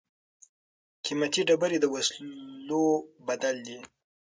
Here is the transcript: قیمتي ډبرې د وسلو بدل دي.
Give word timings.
قیمتي 1.03 1.41
ډبرې 1.47 1.77
د 1.81 1.85
وسلو 1.93 2.85
بدل 3.27 3.55
دي. 3.67 3.79